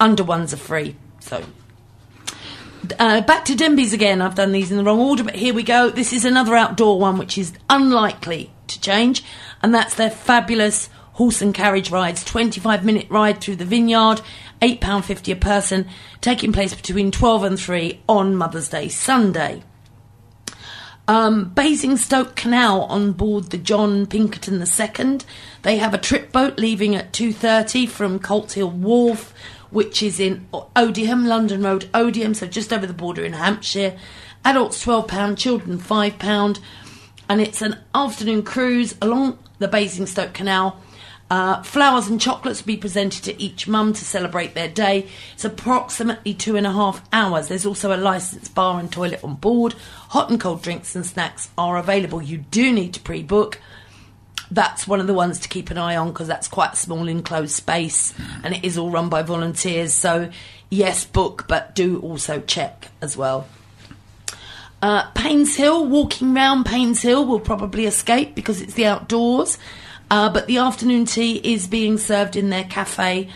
Under 0.00 0.24
ones 0.24 0.52
are 0.54 0.58
free. 0.58 0.96
So 1.20 1.42
uh, 2.98 3.20
back 3.22 3.44
to 3.46 3.54
Denbies 3.54 3.92
again. 3.92 4.22
I've 4.22 4.34
done 4.36 4.52
these 4.52 4.70
in 4.70 4.76
the 4.76 4.84
wrong 4.84 5.00
order, 5.00 5.24
but 5.24 5.34
here 5.34 5.52
we 5.52 5.62
go. 5.62 5.90
This 5.90 6.12
is 6.12 6.24
another 6.24 6.54
outdoor 6.56 6.98
one 6.98 7.18
which 7.18 7.36
is 7.36 7.52
unlikely 7.68 8.50
to 8.68 8.80
change, 8.80 9.24
and 9.62 9.74
that's 9.74 9.94
their 9.94 10.10
fabulous 10.10 10.88
horse 11.14 11.42
and 11.42 11.52
carriage 11.52 11.90
rides. 11.90 12.24
25 12.24 12.84
minute 12.84 13.06
ride 13.10 13.40
through 13.40 13.56
the 13.56 13.64
vineyard, 13.64 14.20
£8.50 14.62 15.32
a 15.32 15.36
person, 15.36 15.88
taking 16.20 16.52
place 16.52 16.74
between 16.74 17.10
12 17.10 17.44
and 17.44 17.58
3 17.58 18.00
on 18.08 18.36
Mother's 18.36 18.68
Day 18.68 18.88
Sunday. 18.88 19.62
Um, 21.08 21.48
Basingstoke 21.54 22.36
Canal 22.36 22.82
on 22.82 23.12
board 23.12 23.44
the 23.44 23.56
John 23.56 24.06
Pinkerton 24.06 24.60
II. 24.62 25.20
They 25.62 25.78
have 25.78 25.94
a 25.94 25.98
trip 25.98 26.30
boat 26.32 26.58
leaving 26.58 26.94
at 26.94 27.12
2.30 27.12 27.88
from 27.88 28.18
Colt 28.18 28.52
Hill 28.52 28.70
Wharf, 28.70 29.32
which 29.70 30.02
is 30.02 30.20
in 30.20 30.46
Odiham, 30.52 31.26
London 31.26 31.62
Road, 31.62 31.88
Odiham, 31.94 32.36
so 32.36 32.46
just 32.46 32.72
over 32.72 32.86
the 32.86 32.92
border 32.92 33.24
in 33.24 33.32
Hampshire. 33.32 33.98
Adults 34.44 34.84
£12, 34.84 35.36
children 35.36 35.78
£5. 35.78 36.60
And 37.28 37.40
it's 37.40 37.60
an 37.60 37.76
afternoon 37.94 38.42
cruise 38.42 38.94
along 39.02 39.38
the 39.58 39.68
Basingstoke 39.68 40.32
Canal. 40.32 40.80
Uh, 41.30 41.62
flowers 41.62 42.08
and 42.08 42.18
chocolates 42.18 42.62
will 42.62 42.68
be 42.68 42.76
presented 42.78 43.22
to 43.22 43.42
each 43.42 43.68
mum 43.68 43.92
to 43.92 44.04
celebrate 44.04 44.54
their 44.54 44.68
day. 44.68 45.06
It's 45.34 45.44
approximately 45.44 46.32
two 46.32 46.56
and 46.56 46.66
a 46.66 46.72
half 46.72 47.06
hours. 47.12 47.48
There's 47.48 47.66
also 47.66 47.94
a 47.94 47.98
licensed 47.98 48.54
bar 48.54 48.80
and 48.80 48.90
toilet 48.90 49.22
on 49.22 49.34
board. 49.34 49.74
Hot 50.08 50.30
and 50.30 50.40
cold 50.40 50.62
drinks 50.62 50.96
and 50.96 51.04
snacks 51.04 51.50
are 51.58 51.76
available. 51.76 52.22
You 52.22 52.38
do 52.38 52.72
need 52.72 52.94
to 52.94 53.00
pre 53.00 53.22
book. 53.22 53.60
That's 54.50 54.88
one 54.88 55.00
of 55.00 55.06
the 55.06 55.12
ones 55.12 55.38
to 55.40 55.48
keep 55.50 55.70
an 55.70 55.76
eye 55.76 55.96
on 55.96 56.08
because 56.08 56.28
that's 56.28 56.48
quite 56.48 56.72
a 56.72 56.76
small 56.76 57.06
enclosed 57.06 57.54
space 57.54 58.14
and 58.42 58.54
it 58.54 58.64
is 58.64 58.78
all 58.78 58.90
run 58.90 59.10
by 59.10 59.20
volunteers. 59.20 59.92
So, 59.92 60.30
yes, 60.70 61.04
book, 61.04 61.44
but 61.46 61.74
do 61.74 62.00
also 62.00 62.40
check 62.40 62.88
as 63.02 63.14
well. 63.14 63.46
Uh, 64.80 65.10
Painshill, 65.12 65.88
walking 65.88 66.34
round 66.34 66.64
Painshill 66.64 67.26
will 67.26 67.40
probably 67.40 67.86
escape 67.86 68.34
because 68.34 68.60
it's 68.60 68.74
the 68.74 68.86
outdoors. 68.86 69.58
Uh, 70.10 70.32
but 70.32 70.46
the 70.46 70.58
afternoon 70.58 71.04
tea 71.04 71.36
is 71.36 71.66
being 71.66 71.98
served 71.98 72.36
in 72.36 72.48
their 72.50 72.64
cafe 72.64 73.28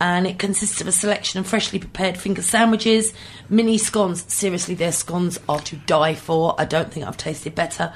and 0.00 0.26
it 0.26 0.38
consists 0.38 0.80
of 0.80 0.88
a 0.88 0.92
selection 0.92 1.38
of 1.38 1.46
freshly 1.46 1.78
prepared 1.78 2.16
finger 2.16 2.40
sandwiches, 2.40 3.12
mini 3.50 3.76
scones. 3.76 4.24
Seriously, 4.32 4.74
their 4.74 4.92
scones 4.92 5.38
are 5.48 5.60
to 5.60 5.76
die 5.76 6.14
for. 6.14 6.54
I 6.58 6.64
don't 6.64 6.90
think 6.90 7.06
I've 7.06 7.18
tasted 7.18 7.54
better. 7.54 7.92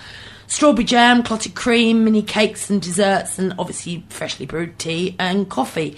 Strawberry 0.46 0.84
jam, 0.84 1.22
clotted 1.22 1.54
cream, 1.54 2.04
mini 2.04 2.22
cakes 2.22 2.68
and 2.68 2.82
desserts, 2.82 3.38
and 3.38 3.54
obviously 3.58 4.04
freshly 4.10 4.44
brewed 4.44 4.78
tea 4.78 5.16
and 5.18 5.48
coffee. 5.48 5.96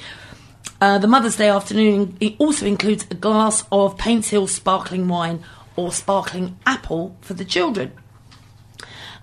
Uh, 0.81 0.99
the 0.99 1.09
Mother's 1.09 1.37
Day 1.37 1.49
afternoon 1.49 2.16
also 2.38 2.66
includes 2.66 3.07
a 3.11 3.14
glass 3.14 3.64
of 3.73 3.97
Painshill 3.97 4.49
sparkling 4.49 5.09
wine 5.09 5.43
or 5.76 5.92
sparkling 5.92 6.59
apple 6.66 7.16
for 7.21 7.35
the 7.35 7.45
children. 7.45 7.92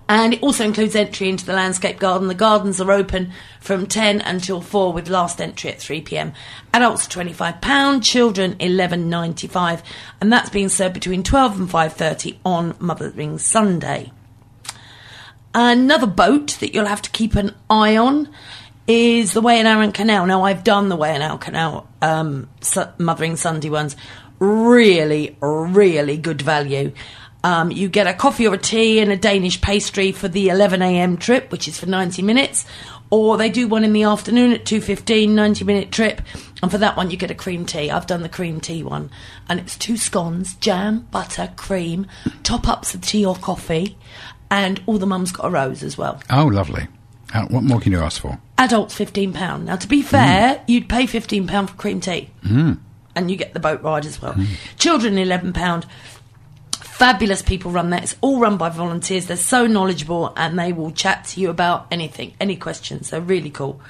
And 0.10 0.33
it 0.33 0.43
also 0.43 0.65
includes 0.65 0.95
entry 0.95 1.29
into 1.29 1.45
the 1.45 1.53
landscape 1.53 1.98
garden. 1.98 2.27
The 2.27 2.36
gardens 2.36 2.81
are 2.81 2.91
open 2.91 3.31
from 3.62 3.88
10 3.88 4.22
until 4.22 4.60
4 4.60 4.91
with 4.91 5.10
last 5.10 5.39
entry 5.39 5.72
at 5.72 5.79
3 5.79 6.01
pm. 6.01 6.33
Adults 6.74 7.07
£25, 7.07 8.03
children 8.03 8.55
£11.95 8.55 9.81
and 10.19 10.31
that's 10.31 10.50
being 10.50 10.69
served 10.69 10.93
between 10.93 11.24
12 11.24 11.60
and 11.60 11.69
5.30 11.69 12.38
on 12.45 12.75
Mothering 12.79 13.38
Sunday. 13.38 14.12
Another 15.55 16.07
boat 16.07 16.57
that 16.60 16.74
you'll 16.74 16.86
have 16.86 17.01
to 17.03 17.12
keep 17.12 17.36
an 17.36 17.55
eye 17.69 17.95
on 17.95 18.27
is 18.88 19.33
the 19.33 19.41
Wey 19.41 19.60
and 19.60 19.67
Arun 19.67 19.93
Canal. 19.93 20.25
Now, 20.25 20.43
I've 20.43 20.63
done 20.63 20.89
the 20.89 20.95
Wey 20.95 21.13
and 21.13 21.24
Arun 21.24 21.38
Canal 21.38 21.88
um, 22.01 22.50
Mothering 22.98 23.38
Sunday 23.38 23.69
ones. 23.69 23.95
Really, 24.40 25.38
really 25.42 26.18
good 26.18 26.42
value. 26.42 26.94
Um, 27.44 27.72
you 27.72 27.90
get 27.90 28.08
a 28.08 28.13
coffee 28.13 28.48
or 28.48 28.54
a 28.54 28.58
tea 28.58 29.00
and 29.00 29.12
a 29.12 29.18
Danish 29.18 29.60
pastry 29.60 30.13
for 30.13 30.30
the 30.30 30.48
11am 30.48 31.20
trip, 31.20 31.52
which 31.52 31.68
is 31.68 31.78
for 31.78 31.88
90 31.88 32.22
minutes. 32.22 32.66
Or 33.10 33.38
they 33.38 33.50
do 33.50 33.68
one 33.68 33.84
in 33.84 33.94
the 33.94 34.04
afternoon 34.04 34.54
at 34.54 34.63
2.15, 34.66 35.30
90 35.30 35.66
minute 35.66 35.92
trip. 35.92 36.22
And 36.62 36.72
for 36.72 36.78
that 36.78 36.96
one, 36.96 37.12
you 37.12 37.18
get 37.18 37.32
a 37.32 37.36
cream 37.36 37.66
tea. 37.66 37.92
I've 37.92 38.08
done 38.08 38.22
the 38.22 38.30
cream 38.30 38.62
tea 38.62 38.82
one. 38.82 39.12
And 39.50 39.60
it's 39.60 39.78
two 39.78 39.98
scones, 39.98 40.56
jam, 40.56 41.08
butter, 41.12 41.52
cream, 41.56 42.08
top 42.44 42.68
ups 42.68 42.96
of 42.96 43.02
tea 43.02 43.25
or 43.25 43.36
coffee. 43.36 43.98
And 44.50 44.82
all 44.86 44.98
the 44.98 45.06
mums 45.06 45.32
got 45.32 45.48
a 45.48 45.50
rose 45.50 45.84
as 45.84 45.98
well. 45.98 46.22
Oh, 46.30 46.46
lovely. 46.46 46.88
Uh, 47.34 47.46
what 47.48 47.63
more 47.63 47.80
can 47.80 47.92
you 47.92 48.00
ask 48.00 48.22
for? 48.22 48.40
Adults 48.58 48.94
fifteen 48.94 49.34
pound. 49.34 49.66
Now, 49.66 49.75
to 49.75 49.88
be 49.88 50.02
fair, 50.04 50.63
you'd 50.68 50.88
pay 50.88 51.08
fifteen 51.08 51.48
pound 51.48 51.72
for 51.72 51.75
cream 51.75 52.00
tea, 52.00 52.30
mm. 52.44 52.78
And 53.15 53.29
you 53.29 53.38
get 53.38 53.53
the 53.53 53.60
boat 53.60 53.82
ride 53.84 54.05
as 54.05 54.22
well. 54.22 54.36
Children 54.77 55.17
eleven 55.17 55.53
pound. 55.53 55.86
Fabulous 56.72 57.41
people 57.41 57.72
run 57.72 57.89
that. 57.89 58.03
It's 58.03 58.15
all 58.22 58.39
run 58.39 58.58
by 58.58 58.70
volunteers. 58.70 59.25
They're 59.25 59.38
so 59.38 59.67
knowledgeable, 59.67 60.32
and 60.38 60.58
they 60.58 60.72
will 60.72 60.91
chat 60.91 61.25
to 61.25 61.41
you 61.41 61.50
about 61.50 61.88
anything, 61.91 62.34
any 62.39 62.55
questions. 62.55 63.10
They're 63.10 63.20
really 63.20 63.50
cool. 63.50 63.82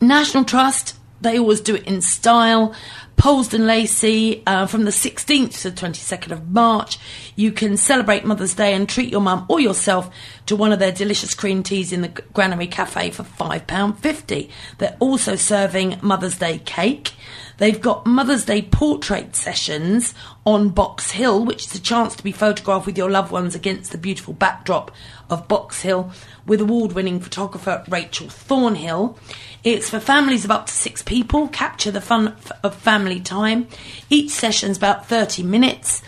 National 0.00 0.44
Trust, 0.44 0.96
they 1.20 1.38
always 1.38 1.60
do 1.60 1.74
it 1.74 1.84
in 1.84 2.02
style. 2.02 2.74
Polesden 3.16 3.66
Lacey, 3.66 4.42
uh, 4.46 4.66
from 4.66 4.84
the 4.84 4.90
16th 4.90 5.62
to 5.62 5.70
the 5.70 5.76
22nd 5.76 6.32
of 6.32 6.50
March, 6.50 6.98
you 7.34 7.50
can 7.50 7.76
celebrate 7.76 8.24
Mother's 8.24 8.54
Day 8.54 8.74
and 8.74 8.88
treat 8.88 9.10
your 9.10 9.22
mum 9.22 9.46
or 9.48 9.58
yourself 9.58 10.10
to 10.46 10.54
one 10.54 10.70
of 10.70 10.78
their 10.78 10.92
delicious 10.92 11.34
cream 11.34 11.62
teas 11.62 11.92
in 11.92 12.02
the 12.02 12.08
Granary 12.08 12.66
Cafe 12.66 13.10
for 13.10 13.22
£5.50. 13.22 14.50
They're 14.78 14.96
also 15.00 15.34
serving 15.34 15.98
Mother's 16.02 16.38
Day 16.38 16.58
cake. 16.58 17.12
They've 17.58 17.80
got 17.80 18.06
Mother's 18.06 18.44
Day 18.44 18.60
portrait 18.62 19.34
sessions 19.34 20.12
on 20.44 20.68
Box 20.68 21.12
Hill, 21.12 21.44
which 21.44 21.66
is 21.66 21.74
a 21.74 21.80
chance 21.80 22.14
to 22.16 22.22
be 22.22 22.32
photographed 22.32 22.86
with 22.86 22.98
your 22.98 23.10
loved 23.10 23.32
ones 23.32 23.54
against 23.54 23.92
the 23.92 23.98
beautiful 23.98 24.34
backdrop 24.34 24.90
of 25.30 25.48
Box 25.48 25.80
Hill 25.80 26.12
with 26.46 26.60
award 26.60 26.92
winning 26.92 27.18
photographer 27.18 27.82
Rachel 27.88 28.28
Thornhill. 28.28 29.18
It's 29.64 29.88
for 29.88 29.98
families 29.98 30.44
of 30.44 30.50
up 30.50 30.66
to 30.66 30.72
six 30.72 31.02
people. 31.02 31.48
Capture 31.48 31.90
the 31.90 32.00
fun 32.00 32.36
of 32.62 32.74
family 32.74 33.05
time. 33.20 33.68
Each 34.10 34.30
session's 34.30 34.76
about 34.76 35.06
30 35.08 35.42
minutes 35.42 36.02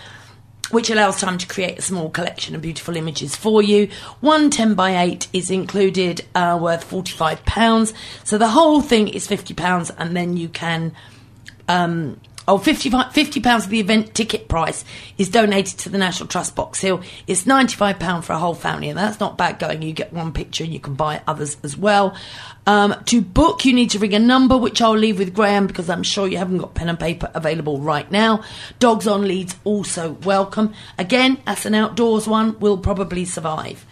which 0.71 0.91
allows 0.91 1.21
time 1.21 1.39
to 1.39 1.47
create 1.47 1.79
a 1.79 1.83
small 1.83 2.11
collection 2.11 2.55
of 2.55 2.63
beautiful 2.63 2.97
images 2.97 3.35
for 3.35 3.63
you. 3.63 3.89
One 4.21 4.51
10 4.51 4.75
by 4.75 5.01
8 5.03 5.29
is 5.33 5.51
included, 5.51 6.25
uh, 6.35 6.59
worth 6.61 6.89
£45. 6.89 7.95
So 8.25 8.39
the 8.39 8.49
whole 8.49 8.83
thing 8.83 9.09
is 9.09 9.27
£50, 9.27 9.91
and 9.97 10.17
then 10.17 10.37
you 10.37 10.49
can. 10.49 10.93
Um, 11.69 12.21
Oh, 12.51 12.57
50, 12.57 12.89
pounds 13.43 13.65
of 13.67 13.71
the 13.71 13.79
event 13.79 14.15
ticket 14.15 14.49
price 14.49 14.83
is 15.19 15.29
donated 15.29 15.81
to 15.81 15.91
the 15.91 15.99
National 15.99 16.29
Trust 16.29 16.57
Box 16.57 16.81
Hill. 16.81 17.03
It's 17.27 17.45
£95 17.45 18.25
for 18.25 18.33
a 18.33 18.39
whole 18.39 18.55
family, 18.55 18.89
and 18.89 18.99
that's 18.99 19.21
not 19.21 19.37
bad 19.37 19.59
going. 19.59 19.83
You 19.83 19.93
get 19.93 20.15
one 20.15 20.33
picture 20.33 20.65
and 20.65 20.73
you 20.73 20.81
can 20.81 20.95
buy 20.95 21.21
others 21.27 21.59
as 21.63 21.77
well. 21.77 22.17
Um, 22.67 22.95
to 23.05 23.21
book, 23.21 23.67
you 23.67 23.75
need 23.75 23.91
to 23.91 23.99
ring 23.99 24.15
a 24.15 24.19
number, 24.19 24.57
which 24.57 24.81
I'll 24.81 24.97
leave 24.97 25.19
with 25.19 25.35
Graham 25.35 25.67
because 25.67 25.91
I'm 25.91 26.03
sure 26.03 26.27
you 26.27 26.39
haven't 26.39 26.57
got 26.57 26.73
pen 26.73 26.89
and 26.89 26.99
paper 26.99 27.31
available 27.35 27.81
right 27.81 28.11
now. 28.11 28.43
Dogs 28.79 29.07
on 29.07 29.29
leads 29.29 29.55
also 29.65 30.13
welcome. 30.13 30.73
Again, 30.97 31.37
as 31.47 31.67
an 31.67 31.75
outdoors 31.75 32.27
one, 32.27 32.59
will 32.61 32.79
probably 32.79 33.27
survive. 33.27 33.85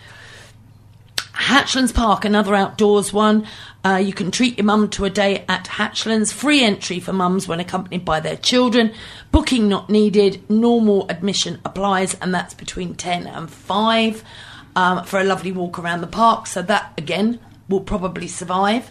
Hatchlands 1.47 1.95
Park, 1.95 2.25
another 2.25 2.57
outdoors 2.57 3.13
one. 3.13 3.47
Uh, 3.85 4.03
you 4.05 4.13
can 4.13 4.33
treat 4.33 4.59
your 4.59 4.65
mum 4.65 4.89
to 4.91 5.05
a 5.05 5.11
day 5.11 5.45
at 5.49 5.67
Hatchlands. 5.67 6.33
Free 6.33 6.61
entry 6.65 6.99
for 6.99 7.13
mums 7.13 7.47
when 7.47 7.61
accompanied 7.61 8.05
by 8.05 8.19
their 8.19 8.35
children. 8.35 8.93
Booking 9.31 9.69
not 9.69 9.89
needed. 9.89 10.43
Normal 10.51 11.09
admission 11.09 11.61
applies, 11.65 12.15
and 12.15 12.35
that's 12.35 12.53
between 12.53 12.97
10 12.97 13.29
and 13.29 13.49
5 13.49 14.25
um, 14.75 15.05
for 15.05 15.21
a 15.21 15.25
lovely 15.25 15.53
walk 15.53 15.79
around 15.79 16.01
the 16.01 16.09
park. 16.09 16.49
So 16.49 16.63
that, 16.63 16.93
again, 16.99 17.39
will 17.69 17.81
probably 17.81 18.27
survive. 18.27 18.91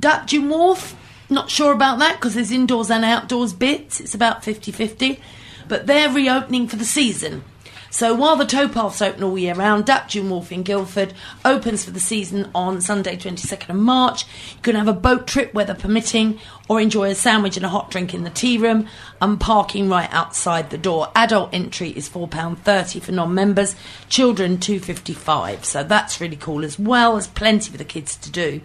Dapdune 0.00 0.48
Wharf, 0.48 0.96
not 1.28 1.50
sure 1.50 1.74
about 1.74 1.98
that 1.98 2.16
because 2.16 2.32
there's 2.32 2.50
indoors 2.50 2.90
and 2.90 3.04
outdoors 3.04 3.52
bits. 3.52 4.00
It's 4.00 4.14
about 4.14 4.42
50 4.42 4.72
50. 4.72 5.20
But 5.68 5.86
they're 5.86 6.08
reopening 6.08 6.66
for 6.66 6.76
the 6.76 6.86
season. 6.86 7.44
So 7.92 8.14
while 8.14 8.36
the 8.36 8.46
towpaths 8.46 9.06
open 9.06 9.22
all 9.22 9.36
year 9.36 9.52
round, 9.54 9.84
Dapdune 9.84 10.30
Wharf 10.30 10.50
in 10.50 10.62
Guildford 10.62 11.12
opens 11.44 11.84
for 11.84 11.90
the 11.90 12.00
season 12.00 12.50
on 12.54 12.80
Sunday 12.80 13.18
22nd 13.18 13.68
of 13.68 13.76
March. 13.76 14.24
You 14.24 14.62
can 14.62 14.76
have 14.76 14.88
a 14.88 14.94
boat 14.94 15.26
trip, 15.26 15.52
weather 15.52 15.74
permitting, 15.74 16.40
or 16.70 16.80
enjoy 16.80 17.10
a 17.10 17.14
sandwich 17.14 17.58
and 17.58 17.66
a 17.66 17.68
hot 17.68 17.90
drink 17.90 18.14
in 18.14 18.24
the 18.24 18.30
tea 18.30 18.56
room 18.56 18.88
and 19.20 19.38
parking 19.38 19.90
right 19.90 20.08
outside 20.10 20.70
the 20.70 20.78
door. 20.78 21.12
Adult 21.14 21.50
entry 21.52 21.90
is 21.90 22.08
£4.30 22.08 23.02
for 23.02 23.12
non-members, 23.12 23.76
children 24.08 24.56
2.55. 24.56 25.64
So 25.66 25.84
that's 25.84 26.18
really 26.18 26.36
cool 26.36 26.64
as 26.64 26.78
well. 26.78 27.12
There's 27.12 27.26
plenty 27.26 27.70
for 27.70 27.76
the 27.76 27.84
kids 27.84 28.16
to 28.16 28.30
do. 28.30 28.62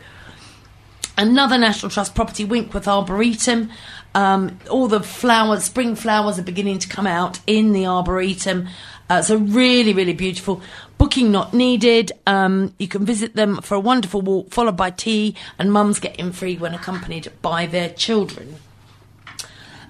Another 1.17 1.57
National 1.57 1.89
Trust 1.89 2.15
property, 2.15 2.45
Winkworth 2.45 2.87
Arboretum. 2.87 3.71
Um, 4.17 4.59
all 4.71 4.87
the 4.87 5.03
flowers, 5.03 5.65
spring 5.65 5.93
flowers 5.93 6.39
are 6.39 6.43
beginning 6.43 6.79
to 6.79 6.87
come 6.87 7.05
out 7.05 7.39
in 7.45 7.71
the 7.71 7.85
Arboretum. 7.85 8.67
Uh, 9.11 9.21
so 9.21 9.37
really, 9.37 9.93
really 9.93 10.13
beautiful. 10.13 10.59
Booking 10.97 11.31
not 11.31 11.53
needed. 11.53 12.11
Um, 12.25 12.73
you 12.79 12.87
can 12.87 13.05
visit 13.05 13.35
them 13.35 13.61
for 13.61 13.75
a 13.75 13.79
wonderful 13.79 14.23
walk, 14.23 14.49
followed 14.49 14.75
by 14.75 14.89
tea, 14.89 15.35
and 15.59 15.71
mums 15.71 15.99
get 15.99 16.15
in 16.15 16.31
free 16.31 16.57
when 16.57 16.73
accompanied 16.73 17.31
by 17.43 17.67
their 17.67 17.89
children. 17.89 18.55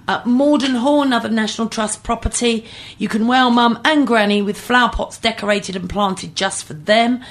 Uh, 0.10 0.22
Morden 0.26 0.76
Hall, 0.76 1.04
another 1.04 1.30
National 1.30 1.70
Trust 1.70 2.04
property. 2.04 2.66
You 2.98 3.08
can 3.08 3.28
well 3.28 3.50
mum 3.50 3.80
and 3.86 4.06
granny 4.06 4.42
with 4.42 4.60
flower 4.60 4.90
pots 4.90 5.18
decorated 5.18 5.78
and 5.78 5.90
planted 5.90 6.36
just 6.36 6.66
for 6.66 6.74
them. 6.74 7.24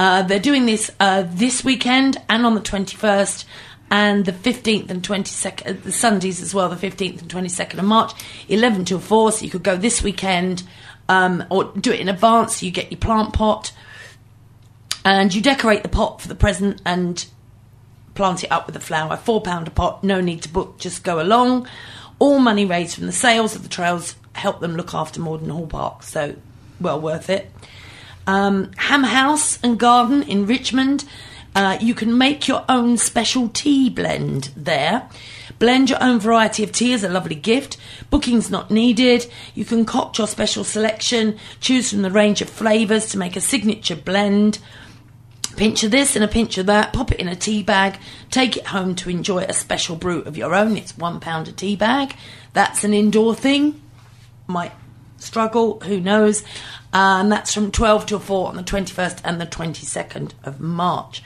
Uh, 0.00 0.22
they're 0.22 0.40
doing 0.40 0.66
this 0.66 0.90
uh, 0.98 1.22
this 1.28 1.62
weekend 1.62 2.16
and 2.28 2.44
on 2.44 2.56
the 2.56 2.60
21st 2.60 3.44
and 3.90 4.24
the 4.24 4.32
15th 4.32 4.90
and 4.90 5.02
22nd, 5.02 5.68
uh, 5.68 5.80
the 5.82 5.92
Sundays 5.92 6.40
as 6.40 6.54
well, 6.54 6.68
the 6.68 6.76
15th 6.76 7.22
and 7.22 7.30
22nd 7.30 7.78
of 7.78 7.84
March, 7.84 8.12
11 8.48 8.84
till 8.84 9.00
4. 9.00 9.32
So 9.32 9.44
you 9.44 9.50
could 9.50 9.64
go 9.64 9.76
this 9.76 10.02
weekend 10.02 10.62
um, 11.08 11.44
or 11.50 11.64
do 11.64 11.92
it 11.92 12.00
in 12.00 12.08
advance. 12.08 12.62
You 12.62 12.70
get 12.70 12.90
your 12.90 13.00
plant 13.00 13.32
pot 13.32 13.72
and 15.04 15.34
you 15.34 15.40
decorate 15.42 15.82
the 15.82 15.88
pot 15.88 16.20
for 16.20 16.28
the 16.28 16.34
present 16.34 16.80
and 16.84 17.26
plant 18.14 18.44
it 18.44 18.52
up 18.52 18.66
with 18.66 18.76
a 18.76 18.80
flower. 18.80 19.16
Four 19.16 19.40
pound 19.40 19.66
a 19.66 19.70
pot, 19.70 20.04
no 20.04 20.20
need 20.20 20.42
to 20.42 20.48
book, 20.48 20.78
just 20.78 21.02
go 21.02 21.20
along. 21.20 21.66
All 22.18 22.38
money 22.38 22.66
raised 22.66 22.96
from 22.96 23.06
the 23.06 23.12
sales 23.12 23.56
of 23.56 23.62
the 23.62 23.68
trails 23.68 24.14
help 24.34 24.60
them 24.60 24.76
look 24.76 24.94
after 24.94 25.20
Morden 25.20 25.50
Hall 25.50 25.66
Park, 25.66 26.02
so 26.02 26.36
well 26.80 27.00
worth 27.00 27.28
it. 27.28 27.50
Um, 28.26 28.70
Ham 28.76 29.02
House 29.02 29.58
and 29.62 29.78
Garden 29.78 30.22
in 30.22 30.46
Richmond. 30.46 31.04
Uh, 31.54 31.76
you 31.80 31.94
can 31.94 32.16
make 32.16 32.46
your 32.46 32.64
own 32.68 32.96
special 32.96 33.48
tea 33.48 33.90
blend 33.90 34.50
there. 34.56 35.08
Blend 35.58 35.90
your 35.90 36.02
own 36.02 36.18
variety 36.18 36.62
of 36.62 36.72
tea 36.72 36.92
as 36.92 37.04
a 37.04 37.08
lovely 37.08 37.34
gift. 37.34 37.76
Booking's 38.08 38.50
not 38.50 38.70
needed. 38.70 39.26
You 39.54 39.64
can 39.64 39.84
concoct 39.84 40.18
your 40.18 40.26
special 40.26 40.64
selection, 40.64 41.38
choose 41.60 41.90
from 41.90 42.02
the 42.02 42.10
range 42.10 42.40
of 42.40 42.48
flavours 42.48 43.10
to 43.10 43.18
make 43.18 43.36
a 43.36 43.40
signature 43.40 43.96
blend. 43.96 44.58
Pinch 45.56 45.82
of 45.82 45.90
this 45.90 46.14
and 46.14 46.24
a 46.24 46.28
pinch 46.28 46.56
of 46.56 46.66
that, 46.66 46.92
pop 46.92 47.12
it 47.12 47.20
in 47.20 47.28
a 47.28 47.36
tea 47.36 47.62
bag, 47.62 47.98
take 48.30 48.56
it 48.56 48.68
home 48.68 48.94
to 48.94 49.10
enjoy 49.10 49.42
a 49.42 49.52
special 49.52 49.96
brew 49.96 50.22
of 50.22 50.38
your 50.38 50.54
own. 50.54 50.76
It's 50.76 50.96
one 50.96 51.20
pound 51.20 51.48
a 51.48 51.52
tea 51.52 51.76
bag. 51.76 52.14
That's 52.52 52.84
an 52.84 52.94
indoor 52.94 53.34
thing. 53.34 53.82
Might 54.46 54.72
struggle, 55.20 55.80
who 55.80 56.00
knows? 56.00 56.42
Uh, 56.92 57.20
and 57.20 57.30
that's 57.30 57.54
from 57.54 57.70
12 57.70 58.06
till 58.06 58.18
4 58.18 58.48
on 58.48 58.56
the 58.56 58.62
21st 58.62 59.20
and 59.24 59.40
the 59.40 59.46
22nd 59.46 60.32
of 60.44 60.60
March. 60.60 61.22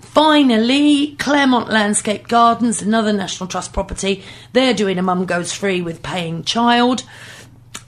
Finally, 0.00 1.16
Claremont 1.16 1.70
Landscape 1.70 2.28
Gardens, 2.28 2.82
another 2.82 3.12
National 3.12 3.48
Trust 3.48 3.72
property. 3.72 4.22
They're 4.52 4.74
doing 4.74 4.98
a 4.98 5.02
mum 5.02 5.26
goes 5.26 5.52
free 5.52 5.80
with 5.80 6.02
paying 6.02 6.44
child. 6.44 7.04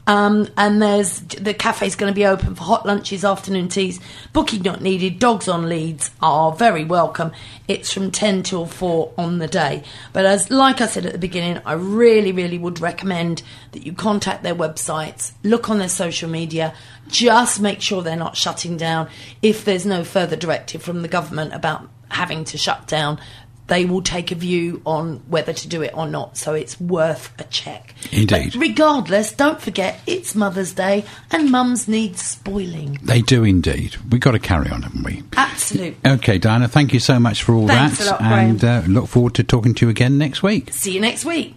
Um, 0.06 0.48
and 0.56 0.82
there's 0.82 1.20
the 1.20 1.54
cafe's 1.54 1.94
going 1.94 2.12
to 2.12 2.14
be 2.14 2.26
open 2.26 2.54
for 2.54 2.64
hot 2.64 2.86
lunches, 2.86 3.24
afternoon 3.24 3.68
teas. 3.68 4.00
Booking 4.32 4.62
not 4.62 4.80
needed. 4.80 5.18
Dogs 5.18 5.46
on 5.46 5.68
leads 5.68 6.10
are 6.20 6.52
very 6.52 6.84
welcome. 6.84 7.32
It's 7.68 7.92
from 7.92 8.10
ten 8.10 8.42
till 8.42 8.66
four 8.66 9.12
on 9.16 9.38
the 9.38 9.46
day. 9.46 9.84
But 10.12 10.26
as 10.26 10.50
like 10.50 10.80
I 10.80 10.86
said 10.86 11.06
at 11.06 11.12
the 11.12 11.18
beginning, 11.18 11.62
I 11.64 11.74
really, 11.74 12.32
really 12.32 12.58
would 12.58 12.80
recommend 12.80 13.42
that 13.72 13.86
you 13.86 13.92
contact 13.92 14.42
their 14.42 14.54
websites, 14.54 15.32
look 15.44 15.70
on 15.70 15.78
their 15.78 15.88
social 15.88 16.28
media, 16.28 16.74
just 17.08 17.60
make 17.60 17.80
sure 17.80 18.02
they're 18.02 18.16
not 18.16 18.36
shutting 18.36 18.76
down 18.76 19.08
if 19.42 19.64
there's 19.64 19.86
no 19.86 20.02
further 20.02 20.36
directive 20.36 20.82
from 20.82 21.02
the 21.02 21.08
government 21.08 21.54
about 21.54 21.88
having 22.08 22.44
to 22.44 22.58
shut 22.58 22.88
down 22.88 23.20
they 23.70 23.84
will 23.84 24.02
take 24.02 24.32
a 24.32 24.34
view 24.34 24.82
on 24.84 25.22
whether 25.28 25.52
to 25.52 25.68
do 25.68 25.80
it 25.80 25.92
or 25.96 26.06
not. 26.06 26.36
So 26.36 26.54
it's 26.54 26.78
worth 26.80 27.32
a 27.40 27.44
check. 27.44 27.94
Indeed. 28.10 28.52
But 28.52 28.60
regardless, 28.60 29.32
don't 29.32 29.60
forget 29.60 30.00
it's 30.06 30.34
Mother's 30.34 30.72
Day 30.72 31.04
and 31.30 31.50
mums 31.50 31.86
need 31.86 32.18
spoiling. 32.18 32.98
They 33.00 33.22
do 33.22 33.44
indeed. 33.44 33.96
We've 34.10 34.20
got 34.20 34.32
to 34.32 34.40
carry 34.40 34.70
on, 34.70 34.82
haven't 34.82 35.04
we? 35.04 35.22
Absolutely. 35.36 36.10
Okay, 36.10 36.38
Diana, 36.38 36.66
thank 36.66 36.92
you 36.92 36.98
so 36.98 37.20
much 37.20 37.44
for 37.44 37.54
all 37.54 37.68
Thanks 37.68 37.98
that. 37.98 38.08
a 38.08 38.10
lot, 38.10 38.22
and 38.22 38.64
uh, 38.64 38.82
look 38.88 39.06
forward 39.06 39.34
to 39.36 39.44
talking 39.44 39.72
to 39.74 39.86
you 39.86 39.90
again 39.90 40.18
next 40.18 40.42
week. 40.42 40.72
See 40.72 40.92
you 40.92 41.00
next 41.00 41.24
week. 41.24 41.54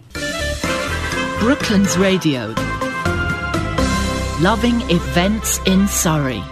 Brooklands 1.40 1.98
Radio. 1.98 2.54
Loving 4.40 4.80
events 4.88 5.58
in 5.66 5.88
Surrey. 5.88 6.42